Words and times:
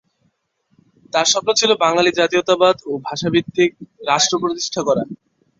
তাঁর 1.13 1.27
স্বপ্ন 1.31 1.49
ছিল 1.59 1.71
বাঙালি 1.83 2.11
জাতীয়তাবাদ 2.19 2.75
ও 2.85 3.01
ভাষাভিত্তিক 3.07 3.71
রাষ্ট্র 4.09 4.35
প্রতিষ্ঠা 4.41 4.81
করা। 4.87 5.03